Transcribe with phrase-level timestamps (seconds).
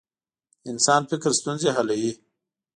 [0.63, 2.13] د انسان فکر ستونزې حلوي.